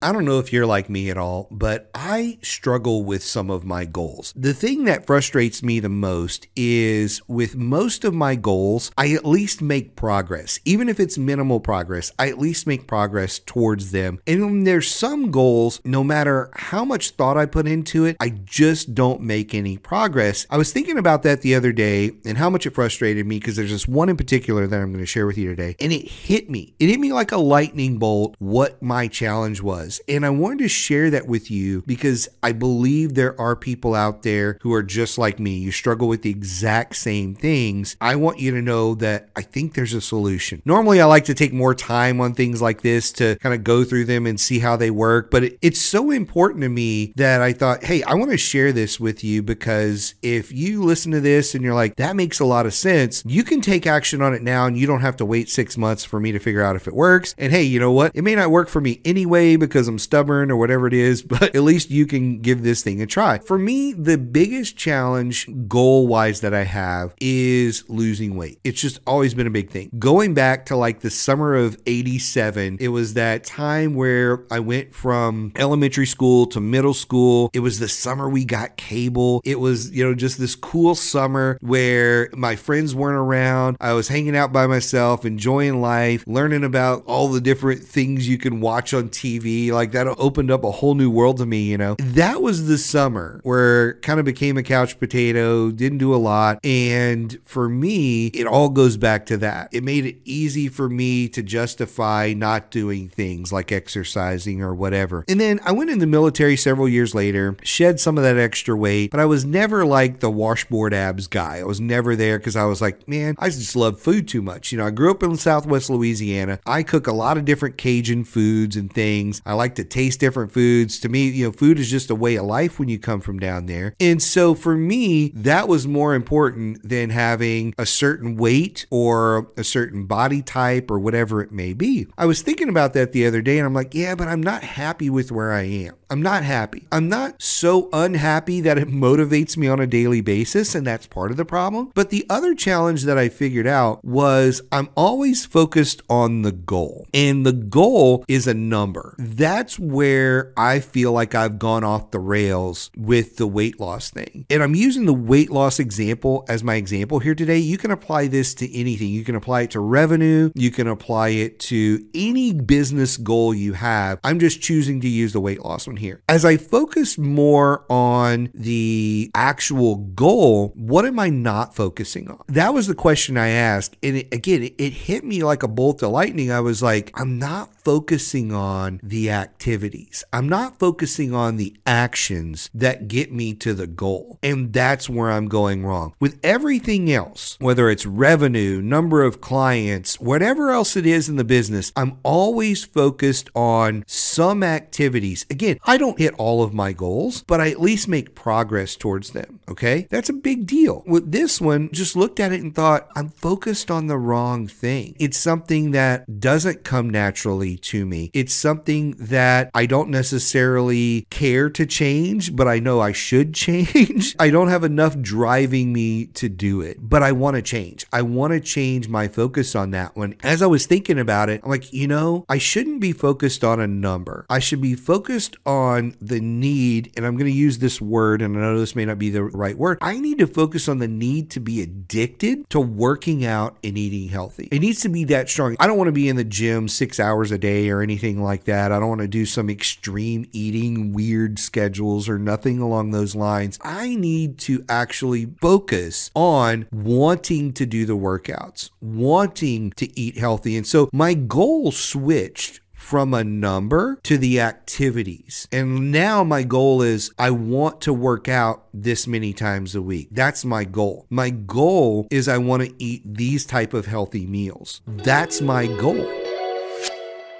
[0.00, 3.64] I don't know if you're like me at all, but I struggle with some of
[3.64, 4.32] my goals.
[4.36, 9.24] The thing that frustrates me the most is with most of my goals, I at
[9.24, 10.60] least make progress.
[10.64, 14.20] Even if it's minimal progress, I at least make progress towards them.
[14.24, 18.94] And there's some goals, no matter how much thought I put into it, I just
[18.94, 20.46] don't make any progress.
[20.48, 23.56] I was thinking about that the other day and how much it frustrated me because
[23.56, 25.74] there's this one in particular that I'm going to share with you today.
[25.80, 26.76] And it hit me.
[26.78, 30.00] It hit me like a lightning bolt what my challenge was was.
[30.08, 34.22] And I wanted to share that with you because I believe there are people out
[34.22, 35.56] there who are just like me.
[35.56, 37.96] You struggle with the exact same things.
[38.00, 40.62] I want you to know that I think there's a solution.
[40.64, 43.84] Normally, I like to take more time on things like this to kind of go
[43.84, 47.40] through them and see how they work, but it, it's so important to me that
[47.42, 51.20] I thought, hey, I want to share this with you because if you listen to
[51.20, 54.34] this and you're like, that makes a lot of sense, you can take action on
[54.34, 56.76] it now and you don't have to wait six months for me to figure out
[56.76, 57.34] if it works.
[57.38, 58.12] And hey, you know what?
[58.14, 61.22] It may not work for me anyway because because I'm stubborn or whatever it is,
[61.38, 63.38] but at least you can give this thing a try.
[63.38, 68.58] For me, the biggest challenge goal wise that I have is losing weight.
[68.64, 69.90] It's just always been a big thing.
[69.96, 74.92] Going back to like the summer of 87, it was that time where I went
[74.92, 77.50] from elementary school to middle school.
[77.52, 79.42] It was the summer we got cable.
[79.44, 83.76] It was, you know, just this cool summer where my friends weren't around.
[83.80, 88.38] I was hanging out by myself, enjoying life, learning about all the different things you
[88.38, 91.78] can watch on TV like that opened up a whole new world to me, you
[91.78, 91.96] know.
[91.98, 96.58] That was the summer where kind of became a couch potato, didn't do a lot.
[96.64, 99.68] And for me, it all goes back to that.
[99.72, 105.24] It made it easy for me to justify not doing things like exercising or whatever.
[105.28, 108.76] And then I went in the military several years later, shed some of that extra
[108.76, 111.58] weight, but I was never like the washboard abs guy.
[111.58, 114.72] I was never there because I was like, man, I just love food too much.
[114.72, 116.60] You know, I grew up in Southwest Louisiana.
[116.66, 119.42] I cook a lot of different Cajun foods and things.
[119.44, 120.98] I like to taste different foods.
[121.00, 123.38] To me, you know, food is just a way of life when you come from
[123.38, 123.94] down there.
[124.00, 129.64] And so for me, that was more important than having a certain weight or a
[129.64, 132.06] certain body type or whatever it may be.
[132.16, 134.62] I was thinking about that the other day and I'm like, yeah, but I'm not
[134.62, 135.94] happy with where I am.
[136.10, 136.86] I'm not happy.
[136.90, 141.30] I'm not so unhappy that it motivates me on a daily basis, and that's part
[141.30, 141.90] of the problem.
[141.94, 147.06] But the other challenge that I figured out was I'm always focused on the goal,
[147.12, 149.14] and the goal is a number
[149.48, 154.44] that's where I feel like I've gone off the rails with the weight loss thing.
[154.50, 157.56] And I'm using the weight loss example as my example here today.
[157.56, 159.08] You can apply this to anything.
[159.08, 163.72] You can apply it to revenue, you can apply it to any business goal you
[163.72, 164.20] have.
[164.22, 166.22] I'm just choosing to use the weight loss one here.
[166.28, 172.42] As I focus more on the actual goal, what am I not focusing on?
[172.48, 173.96] That was the question I asked.
[174.02, 176.50] And it, again, it, it hit me like a bolt of lightning.
[176.50, 180.22] I was like, I'm not focusing on the activities.
[180.30, 184.38] I'm not focusing on the actions that get me to the goal.
[184.42, 186.12] And that's where I'm going wrong.
[186.20, 191.44] With everything else, whether it's revenue, number of clients, whatever else it is in the
[191.44, 195.46] business, I'm always focused on some activities.
[195.48, 199.30] Again, I don't hit all of my goals, but I at least make progress towards
[199.30, 199.60] them.
[199.66, 200.08] Okay.
[200.10, 201.04] That's a big deal.
[201.06, 205.16] With this one, just looked at it and thought, I'm focused on the wrong thing.
[205.18, 208.30] It's something that doesn't come naturally to me.
[208.34, 214.36] It's something that I don't necessarily care to change, but I know I should change.
[214.38, 218.06] I don't have enough driving me to do it, but I want to change.
[218.12, 220.34] I want to change my focus on that one.
[220.42, 223.80] As I was thinking about it, I'm like, you know, I shouldn't be focused on
[223.80, 224.46] a number.
[224.50, 228.56] I should be focused on the need, and I'm going to use this word, and
[228.56, 229.98] I know this may not be the right word.
[230.00, 234.28] I need to focus on the need to be addicted to working out and eating
[234.28, 234.68] healthy.
[234.70, 235.76] It needs to be that strong.
[235.80, 238.92] I don't want to be in the gym six hours day or anything like that.
[238.92, 243.78] I don't want to do some extreme eating, weird schedules, or nothing along those lines.
[243.82, 250.76] I need to actually focus on wanting to do the workouts, wanting to eat healthy.
[250.76, 255.66] And so my goal switched from a number to the activities.
[255.72, 260.28] And now my goal is I want to work out this many times a week.
[260.30, 261.26] That's my goal.
[261.30, 265.00] My goal is I want to eat these type of healthy meals.
[265.06, 266.47] That's my goal.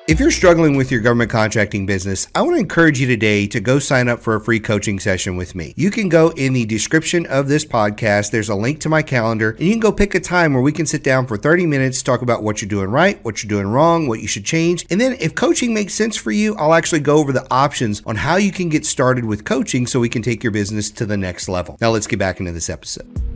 [0.08, 3.60] If you're struggling with your government contracting business, I want to encourage you today to
[3.60, 5.74] go sign up for a free coaching session with me.
[5.76, 8.30] You can go in the description of this podcast.
[8.30, 10.72] There's a link to my calendar, and you can go pick a time where we
[10.72, 13.66] can sit down for 30 minutes, talk about what you're doing right, what you're doing
[13.66, 14.86] wrong, what you should change.
[14.88, 18.16] And then if coaching makes sense for you, I'll actually go over the options on
[18.16, 21.18] how you can get started with coaching so we can take your business to the
[21.18, 21.76] next level.
[21.82, 23.27] Now let's get back into this episode.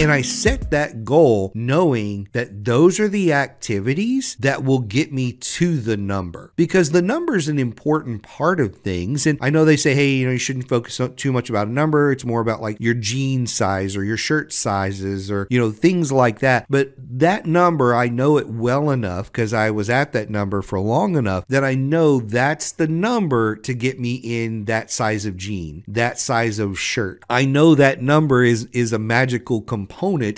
[0.00, 5.30] And I set that goal knowing that those are the activities that will get me
[5.32, 9.26] to the number because the number is an important part of things.
[9.26, 11.70] And I know they say, hey, you know, you shouldn't focus too much about a
[11.70, 12.10] number.
[12.12, 16.10] It's more about like your jean size or your shirt sizes or, you know, things
[16.10, 16.64] like that.
[16.70, 20.80] But that number, I know it well enough because I was at that number for
[20.80, 25.36] long enough that I know that's the number to get me in that size of
[25.36, 27.22] jean, that size of shirt.
[27.28, 29.89] I know that number is is a magical component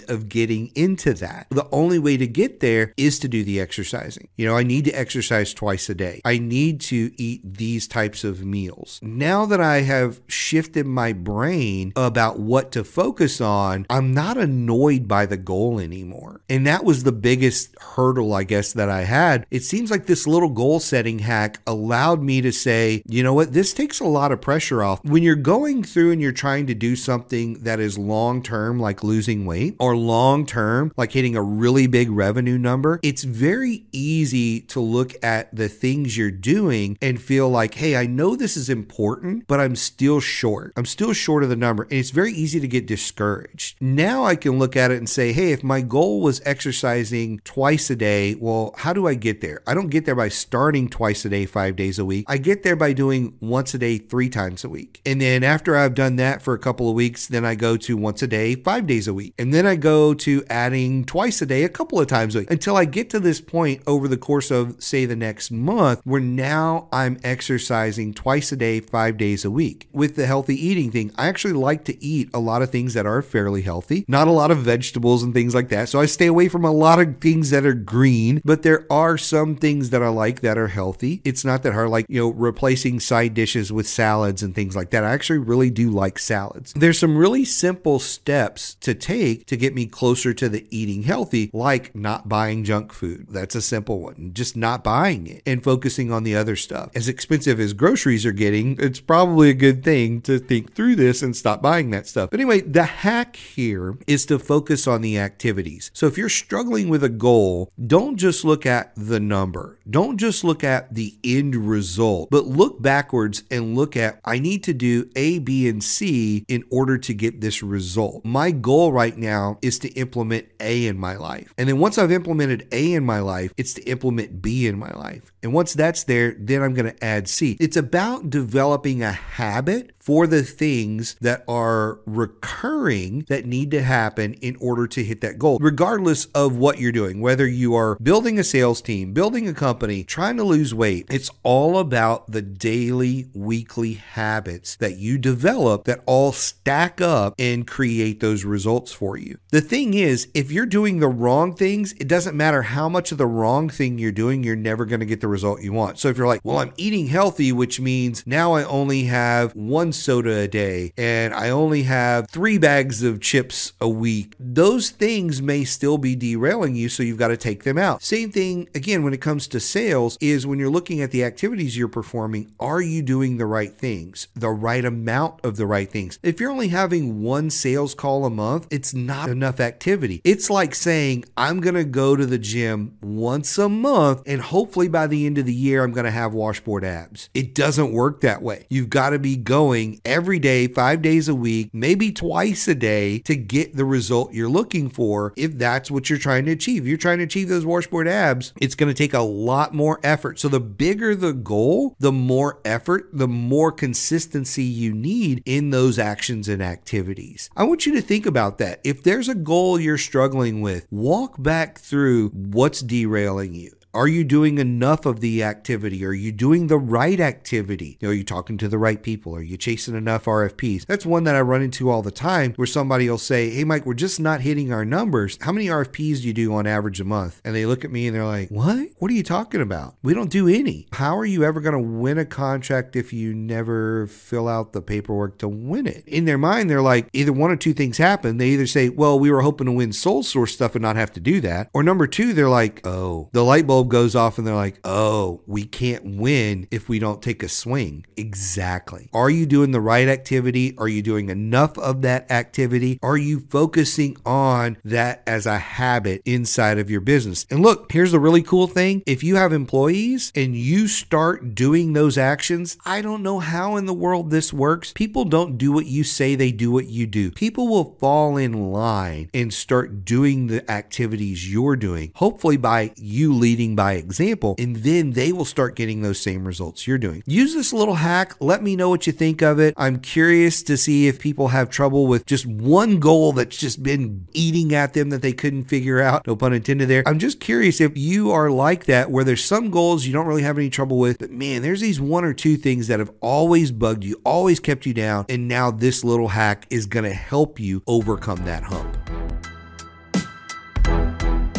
[0.09, 1.47] of getting into that.
[1.51, 4.29] The only way to get there is to do the exercising.
[4.37, 6.21] You know, I need to exercise twice a day.
[6.25, 8.99] I need to eat these types of meals.
[9.03, 15.07] Now that I have shifted my brain about what to focus on, I'm not annoyed
[15.07, 16.41] by the goal anymore.
[16.49, 19.47] And that was the biggest hurdle, I guess, that I had.
[19.51, 23.53] It seems like this little goal setting hack allowed me to say, you know what,
[23.53, 25.05] this takes a lot of pressure off.
[25.05, 29.05] When you're going through and you're trying to do something that is long term, like
[29.05, 34.61] losing weight, or long term, like hitting a really big revenue number, it's very easy
[34.61, 38.69] to look at the things you're doing and feel like, hey, I know this is
[38.69, 40.73] important, but I'm still short.
[40.77, 41.85] I'm still short of the number.
[41.85, 43.77] And it's very easy to get discouraged.
[43.81, 47.91] Now I can look at it and say, hey, if my goal was exercising twice
[47.91, 49.63] a day, well, how do I get there?
[49.67, 52.25] I don't get there by starting twice a day, five days a week.
[52.29, 55.01] I get there by doing once a day, three times a week.
[55.05, 57.97] And then after I've done that for a couple of weeks, then I go to
[57.97, 59.32] once a day, five days a week.
[59.39, 62.51] And then I go to adding twice a day, a couple of times a week
[62.51, 66.21] until I get to this point over the course of, say, the next month where
[66.21, 69.89] now I'm exercising twice a day, five days a week.
[69.93, 73.07] With the healthy eating thing, I actually like to eat a lot of things that
[73.07, 75.89] are fairly healthy, not a lot of vegetables and things like that.
[75.89, 79.17] So I stay away from a lot of things that are green, but there are
[79.17, 81.21] some things that I like that are healthy.
[81.25, 84.91] It's not that hard, like, you know, replacing side dishes with salads and things like
[84.91, 85.05] that.
[85.05, 86.73] I actually really do like salads.
[86.75, 91.51] There's some really simple steps to take to get me closer to the eating healthy,
[91.53, 93.27] like not buying junk food.
[93.31, 94.33] That's a simple one.
[94.35, 96.91] Just not buying it and focusing on the other stuff.
[96.95, 101.23] As expensive as groceries are getting, it's probably a good thing to think through this
[101.23, 102.31] and stop buying that stuff.
[102.31, 105.91] But anyway, the hack here is to focus on the activities.
[105.95, 109.79] So if you're struggling with a goal, don't just look at the number.
[109.89, 114.63] Don't just look at the end result, but look backwards and look at I need
[114.65, 118.25] to do A, B, and C in order to get this result.
[118.25, 121.53] My goal right now is to implement A in my life.
[121.59, 124.91] And then once I've implemented A in my life, it's to implement B in my
[124.91, 125.33] life.
[125.43, 127.57] And once that's there, then I'm going to add C.
[127.61, 134.35] It's about developing a habit for the things that are recurring that need to happen
[134.35, 138.37] in order to hit that goal, regardless of what you're doing, whether you are building
[138.37, 141.07] a sales team, building a company, trying to lose weight.
[141.09, 147.65] It's all about the daily, weekly habits that you develop that all stack up and
[147.65, 149.39] create those results for you.
[149.51, 153.19] The thing is, if you're doing the wrong things, it doesn't matter how much of
[153.19, 156.01] the wrong thing you're doing, you're never going to get the result you want.
[156.01, 159.92] So if you're like, well, I'm eating healthy, which means now I only have one
[159.93, 165.43] soda a day and I only have three bags of chips a week, those things
[165.43, 166.89] may still be derailing you.
[166.89, 168.03] So you've got to take them out.
[168.03, 171.77] Same thing, again, when it comes to sales, is when you're looking at the activities
[171.77, 176.19] you're performing, are you doing the right things, the right amount of the right things?
[176.23, 180.21] If you're only having one sales call a month, it's not enough activity.
[180.25, 184.89] It's like saying, I'm going to go to the gym once a month and hopefully
[184.89, 187.29] by the end of the year, I'm going to have washboard abs.
[187.35, 188.67] It doesn't work that way.
[188.69, 193.19] You've got to be going every day, five days a week, maybe twice a day
[193.21, 196.87] to get the result you're looking for if that's what you're trying to achieve.
[196.87, 200.39] You're trying to achieve those washboard abs, it's going to take a lot more effort.
[200.39, 205.99] So the bigger the goal, the more effort, the more consistency you need in those
[205.99, 207.51] actions and activities.
[207.57, 208.81] I want you to think about that.
[208.85, 213.73] If there's a goal you're struggling with, walk back through what's derailing you.
[213.95, 216.03] Are you doing enough of the activity?
[216.03, 217.99] Are you doing the right activity?
[218.03, 219.37] Are you talking to the right people?
[219.37, 220.87] Are you chasing enough RFPs?
[220.87, 223.85] That's one that I run into all the time where somebody will say, Hey, Mike,
[223.85, 225.37] we're just not hitting our numbers.
[225.43, 227.43] How many RFPs do you do on average a month?
[227.45, 228.89] And they look at me and they're like, What?
[228.97, 229.97] What are you talking about?
[230.03, 230.89] We don't do any.
[230.95, 234.81] How are you ever going to win a contract if you never fill out the
[234.81, 236.03] paperwork to win it?
[236.07, 238.39] In their mind, they're like, either one or two things happen.
[238.39, 241.13] They either say, Well, we were hoping to win sole source stuff and not have
[241.13, 241.69] to do that.
[241.75, 244.79] Or number two, they're like, Oh, the light bulb bulb goes off and they're like,
[244.85, 248.07] oh, we can't win if we don't take a swing.
[248.17, 249.11] Exactly.
[249.13, 250.77] Are you doing the right activity?
[250.79, 252.99] Are you doing enough of that activity?
[253.03, 257.45] Are you focusing on that as a habit inside of your business?
[257.51, 261.93] And look, here's the really cool thing if you have employees and you start doing
[261.93, 264.93] those actions, I don't know how in the world this works.
[264.93, 267.33] People don't do what you say, they do what you do.
[267.33, 273.33] People will fall in line and start doing the activities you're doing, hopefully by you
[273.73, 277.23] leading by example, and then they will start getting those same results you're doing.
[277.27, 278.35] Use this little hack.
[278.41, 279.75] Let me know what you think of it.
[279.77, 284.27] I'm curious to see if people have trouble with just one goal that's just been
[284.33, 286.27] eating at them that they couldn't figure out.
[286.27, 287.03] No pun intended there.
[287.07, 290.43] I'm just curious if you are like that, where there's some goals you don't really
[290.43, 293.73] have any trouble with, but man, there's these one or two things that have always
[293.73, 297.59] bugged you, always kept you down, and now this little hack is going to help
[297.59, 299.22] you overcome that hump.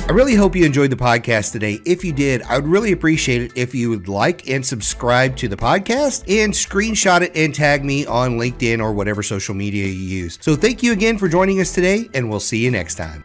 [0.06, 1.80] I really hope you enjoyed the podcast today.
[1.86, 5.48] If you did, I would really appreciate it if you would like and subscribe to
[5.48, 9.94] the podcast and screenshot it and tag me on LinkedIn or whatever social media you
[9.94, 10.38] use.
[10.42, 13.24] So thank you again for joining us today, and we'll see you next time.